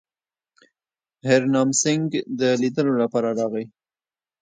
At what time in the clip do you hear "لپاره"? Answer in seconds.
3.01-3.29